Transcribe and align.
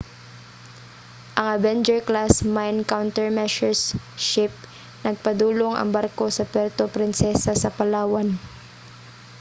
ang 1.39 1.47
avenger-class 1.57 2.33
mine 2.55 2.81
countermeasures 2.93 3.81
ship 4.27 4.53
nagpadulong 5.05 5.73
ang 5.77 5.89
barko 5.97 6.25
sa 6.37 6.47
puerto 6.53 6.83
princesa 6.95 7.51
sa 7.63 7.69
palawan 7.77 8.27